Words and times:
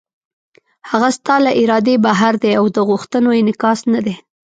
هغه 0.89 1.09
ستا 1.17 1.35
له 1.45 1.51
ارادې 1.61 1.95
بهر 2.05 2.33
دی 2.43 2.51
او 2.59 2.65
د 2.75 2.77
غوښتنو 2.89 3.29
انعکاس 3.41 3.79
نه 3.93 3.99
دی. 4.05 4.15